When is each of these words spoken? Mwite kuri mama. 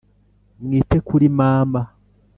Mwite 0.63 0.97
kuri 1.07 1.25
mama. 1.37 1.81